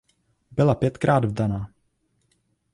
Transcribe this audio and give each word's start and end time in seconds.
Byla 0.51 0.75
pětkrát 0.75 1.25
vdaná. 1.25 1.67